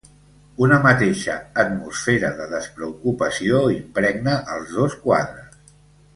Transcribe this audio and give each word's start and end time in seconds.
Una 0.67 0.77
mateixa 0.85 1.35
atmosfera 1.63 2.31
de 2.39 2.47
despreocupació 2.55 3.61
impregna 3.77 4.35
els 4.57 4.73
dos 4.81 4.97
quadres. 5.05 5.63